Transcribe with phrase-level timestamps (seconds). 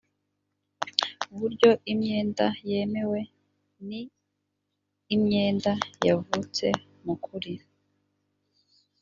[1.37, 3.19] buryo imyenda yemewe
[3.87, 4.01] ni
[5.15, 5.71] imyenda
[6.05, 6.65] yavutse
[7.03, 7.53] mu kuri